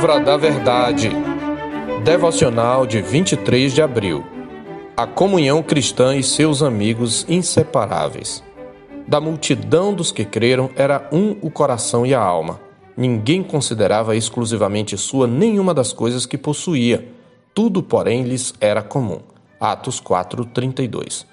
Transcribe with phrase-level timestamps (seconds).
[0.00, 1.10] Palavra da Verdade.
[2.04, 4.24] Devocional de 23 de abril.
[4.96, 8.44] A comunhão cristã e seus amigos inseparáveis.
[9.08, 12.60] Da multidão dos que creram era um o coração e a alma.
[12.96, 17.08] Ninguém considerava exclusivamente sua nenhuma das coisas que possuía.
[17.52, 19.18] Tudo, porém, lhes era comum.
[19.58, 21.26] Atos 4:32.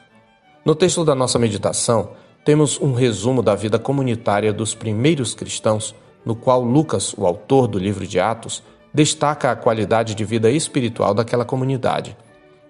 [0.65, 2.09] No texto da nossa meditação,
[2.43, 5.93] temos um resumo da vida comunitária dos primeiros cristãos
[6.25, 11.13] no qual Lucas, o autor do livro de Atos, destaca a qualidade de vida espiritual
[11.13, 12.17] daquela comunidade.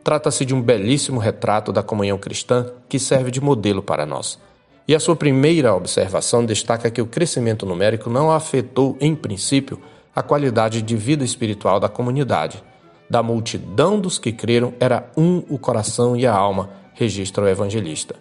[0.03, 4.39] Trata-se de um belíssimo retrato da comunhão cristã que serve de modelo para nós.
[4.87, 9.79] E a sua primeira observação destaca que o crescimento numérico não afetou, em princípio,
[10.15, 12.63] a qualidade de vida espiritual da comunidade.
[13.09, 18.15] Da multidão dos que creram, era um o coração e a alma, registra o evangelista.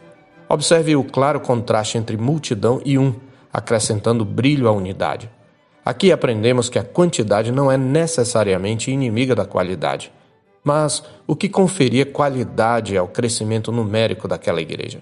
[0.48, 3.14] Observe o claro contraste entre multidão e um
[3.54, 5.30] acrescentando brilho à unidade.
[5.84, 10.10] Aqui aprendemos que a quantidade não é necessariamente inimiga da qualidade,
[10.64, 15.00] mas o que conferia qualidade ao crescimento numérico daquela igreja.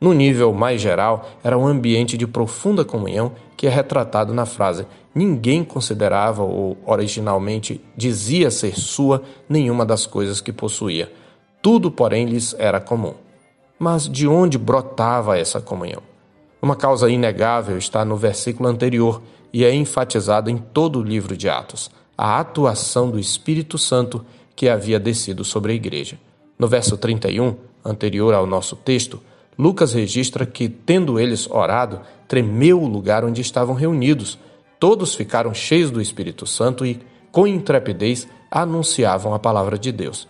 [0.00, 4.84] No nível mais geral, era um ambiente de profunda comunhão que é retratado na frase:
[5.14, 11.12] Ninguém considerava ou originalmente dizia ser sua nenhuma das coisas que possuía.
[11.60, 13.14] Tudo, porém, lhes era comum.
[13.78, 16.11] Mas de onde brotava essa comunhão?
[16.62, 19.20] Uma causa inegável está no versículo anterior
[19.52, 24.24] e é enfatizada em todo o livro de Atos: a atuação do Espírito Santo
[24.54, 26.20] que havia descido sobre a igreja.
[26.56, 29.20] No verso 31, anterior ao nosso texto,
[29.58, 34.38] Lucas registra que, tendo eles orado, tremeu o lugar onde estavam reunidos.
[34.78, 37.00] Todos ficaram cheios do Espírito Santo e,
[37.32, 40.28] com intrepidez, anunciavam a palavra de Deus.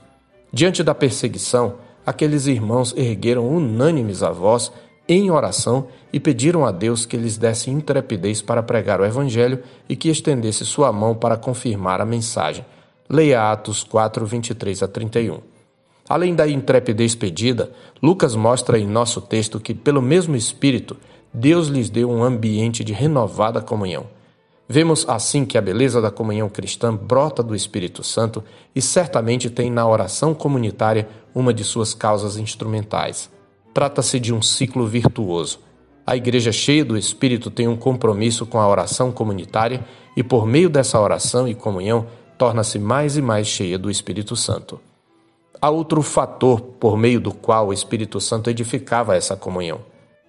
[0.51, 1.75] Diante da perseguição,
[2.07, 4.73] aqueles irmãos ergueram unânimes a voz
[5.08, 9.97] em oração e pediram a Deus que lhes desse intrepidez para pregar o Evangelho e
[9.97, 12.64] que estendesse sua mão para confirmar a mensagem.
[13.08, 15.41] Leia Atos 4, 23 a 31.
[16.08, 20.96] Além da intrepidez pedida, Lucas mostra em nosso texto que, pelo mesmo Espírito,
[21.33, 24.07] Deus lhes deu um ambiente de renovada comunhão.
[24.68, 28.42] Vemos assim que a beleza da comunhão cristã brota do Espírito Santo
[28.74, 33.30] e certamente tem na oração comunitária uma de suas causas instrumentais.
[33.75, 35.61] Trata-se de um ciclo virtuoso.
[36.07, 39.85] A igreja cheia do Espírito tem um compromisso com a oração comunitária
[40.17, 42.07] e, por meio dessa oração e comunhão,
[42.37, 44.81] torna-se mais e mais cheia do Espírito Santo.
[45.61, 49.81] Há outro fator por meio do qual o Espírito Santo edificava essa comunhão.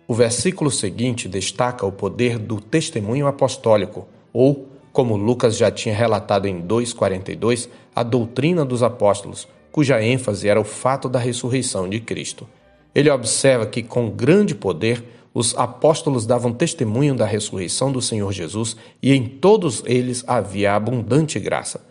[0.08, 6.46] O versículo seguinte destaca o poder do testemunho apostólico, ou, como Lucas já tinha relatado
[6.46, 12.48] em 2,42, a doutrina dos apóstolos, cuja ênfase era o fato da ressurreição de Cristo.
[12.94, 18.76] Ele observa que, com grande poder, os apóstolos davam testemunho da ressurreição do Senhor Jesus
[19.02, 21.84] e em todos eles havia abundante graça.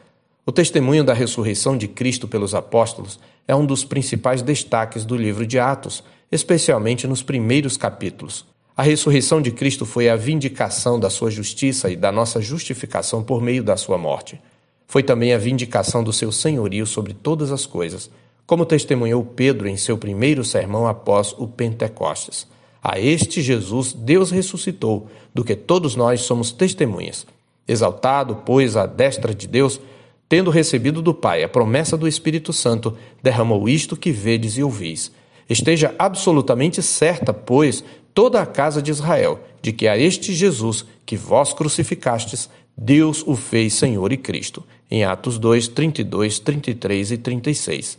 [0.47, 5.47] O testemunho da ressurreição de Cristo pelos apóstolos é um dos principais destaques do livro
[5.47, 8.45] de Atos, especialmente nos primeiros capítulos.
[8.77, 13.43] A ressurreição de Cristo foi a vindicação da sua justiça e da nossa justificação por
[13.43, 14.41] meio da sua morte.
[14.87, 18.11] Foi também a vindicação do seu senhorio sobre todas as coisas
[18.47, 22.47] como testemunhou Pedro em seu primeiro sermão após o Pentecostes.
[22.82, 27.26] A este Jesus Deus ressuscitou, do que todos nós somos testemunhas.
[27.66, 29.80] Exaltado, pois, à destra de Deus,
[30.28, 35.12] tendo recebido do Pai a promessa do Espírito Santo, derramou isto que vedes e ouvis.
[35.48, 41.16] Esteja absolutamente certa, pois, toda a casa de Israel, de que a este Jesus que
[41.16, 44.64] vós crucificastes, Deus o fez Senhor e Cristo.
[44.91, 47.98] Em Atos 2, 32, 33 e 36.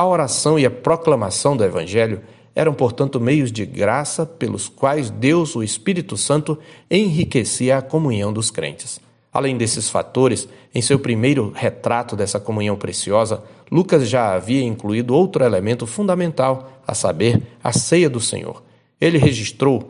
[0.00, 2.22] A oração e a proclamação do Evangelho
[2.54, 6.58] eram, portanto, meios de graça pelos quais Deus, o Espírito Santo,
[6.90, 8.98] enriquecia a comunhão dos crentes.
[9.30, 15.44] Além desses fatores, em seu primeiro retrato dessa comunhão preciosa, Lucas já havia incluído outro
[15.44, 18.62] elemento fundamental, a saber, a ceia do Senhor.
[18.98, 19.86] Ele registrou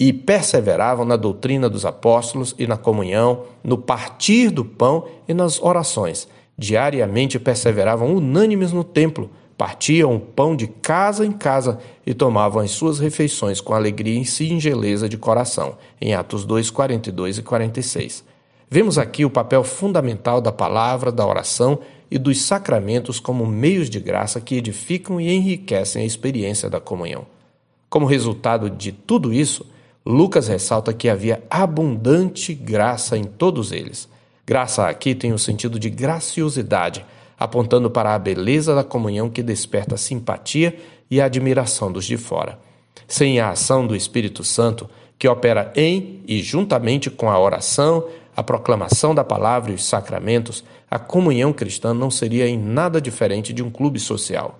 [0.00, 5.60] e perseveravam na doutrina dos apóstolos e na comunhão, no partir do pão e nas
[5.60, 6.26] orações
[6.58, 12.72] Diariamente perseveravam unânimes no templo, partiam o pão de casa em casa e tomavam as
[12.72, 18.24] suas refeições com alegria e singeleza de coração, em Atos 2, 42 e 46.
[18.68, 21.78] Vemos aqui o papel fundamental da palavra, da oração
[22.10, 27.24] e dos sacramentos como meios de graça que edificam e enriquecem a experiência da comunhão.
[27.88, 29.64] Como resultado de tudo isso,
[30.04, 34.08] Lucas ressalta que havia abundante graça em todos eles.
[34.48, 37.04] Graça aqui tem o sentido de graciosidade,
[37.38, 40.74] apontando para a beleza da comunhão que desperta simpatia
[41.10, 42.58] e admiração dos de fora.
[43.06, 48.42] Sem a ação do Espírito Santo, que opera em e juntamente com a oração, a
[48.42, 53.62] proclamação da palavra e os sacramentos, a comunhão cristã não seria em nada diferente de
[53.62, 54.58] um clube social.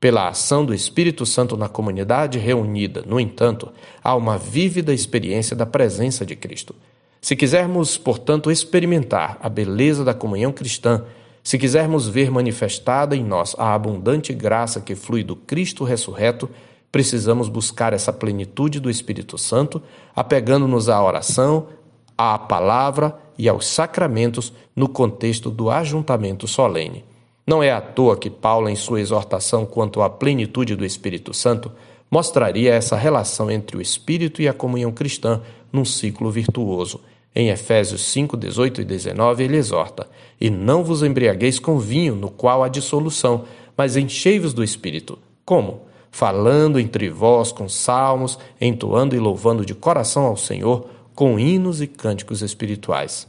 [0.00, 3.68] Pela ação do Espírito Santo na comunidade reunida, no entanto,
[4.02, 6.74] há uma vívida experiência da presença de Cristo.
[7.20, 11.04] Se quisermos, portanto, experimentar a beleza da comunhão cristã,
[11.42, 16.48] se quisermos ver manifestada em nós a abundante graça que flui do Cristo ressurreto,
[16.92, 19.82] precisamos buscar essa plenitude do Espírito Santo,
[20.14, 21.68] apegando-nos à oração,
[22.16, 27.04] à palavra e aos sacramentos no contexto do ajuntamento solene.
[27.46, 31.72] Não é à toa que Paulo, em sua exortação quanto à plenitude do Espírito Santo,
[32.10, 35.40] mostraria essa relação entre o Espírito e a comunhão cristã
[35.72, 37.00] num ciclo virtuoso.
[37.34, 40.08] Em Efésios 5, 18 e 19, ele exorta:
[40.40, 43.44] E não vos embriagueis com vinho, no qual há dissolução,
[43.76, 45.18] mas enchei-vos do Espírito.
[45.44, 45.82] Como?
[46.10, 51.86] Falando entre vós com salmos, entoando e louvando de coração ao Senhor, com hinos e
[51.86, 53.28] cânticos espirituais.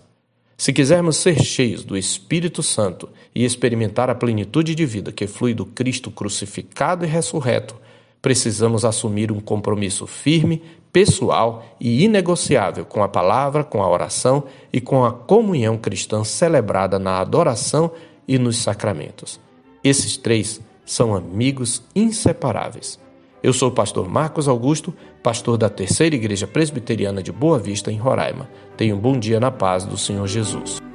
[0.57, 5.53] Se quisermos ser cheios do Espírito Santo e experimentar a plenitude de vida que flui
[5.53, 7.75] do Cristo crucificado e ressurreto,
[8.21, 10.61] precisamos assumir um compromisso firme,
[10.91, 14.43] pessoal e inegociável com a palavra, com a oração
[14.73, 17.91] e com a comunhão cristã celebrada na adoração
[18.27, 19.39] e nos sacramentos.
[19.83, 22.99] Esses três são amigos inseparáveis.
[23.41, 24.93] Eu sou o pastor Marcos Augusto,
[25.23, 28.49] pastor da Terceira Igreja Presbiteriana de Boa Vista, em Roraima.
[28.75, 30.88] Tenha um bom dia na paz do Senhor Jesus.